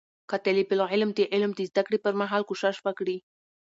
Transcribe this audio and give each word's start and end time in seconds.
که 0.29 0.37
طالب 0.45 0.69
العلم 0.75 1.09
د 1.13 1.19
علم 1.33 1.51
د 1.55 1.59
زده 1.69 1.81
کړې 1.87 1.97
پر 2.03 2.13
مهال 2.21 2.41
کوشش 2.49 2.75
وکړي 2.85 3.17